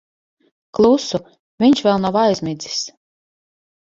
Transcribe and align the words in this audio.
Klusu. 0.77 1.19
Viņš 1.65 1.83
vēl 1.87 2.01
nav 2.05 2.17
aizmidzis. 2.21 2.79